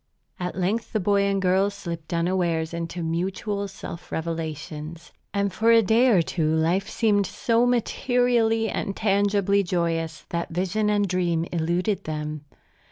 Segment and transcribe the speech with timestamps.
[0.39, 5.83] At length the boy and girl slipped unawares into mutual self revelations; and for a
[5.83, 12.05] day or two life seemed so materially and tangibly joyous that vision and dream eluded
[12.05, 12.45] them.